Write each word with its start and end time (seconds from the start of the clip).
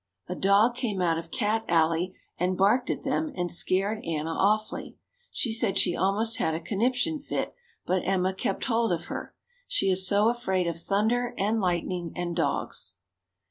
A 0.27 0.33
dog 0.35 0.73
came 0.73 0.99
out 0.99 1.19
of 1.19 1.29
Cat 1.29 1.63
Alley 1.69 2.15
and 2.35 2.57
barked 2.57 2.89
at 2.89 3.03
them 3.03 3.31
and 3.35 3.51
scared 3.51 4.03
Anna 4.03 4.31
awfully. 4.31 4.97
She 5.29 5.53
said 5.53 5.77
she 5.77 5.95
almost 5.95 6.37
had 6.37 6.55
a 6.55 6.59
conniption 6.59 7.19
fit 7.19 7.53
but 7.85 8.01
Emma 8.03 8.33
kept 8.33 8.63
hold 8.65 8.91
of 8.91 9.05
her. 9.13 9.35
She 9.67 9.91
is 9.91 10.07
so 10.07 10.27
afraid 10.27 10.65
of 10.65 10.79
thunder 10.79 11.35
and 11.37 11.61
lightning 11.61 12.13
and 12.15 12.35
dogs. 12.35 12.95